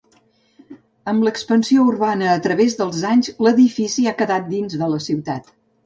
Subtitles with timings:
[1.11, 5.59] Amb l'expansió urbana a través dels anys, l'edifici ha quedat dins de la ciutat.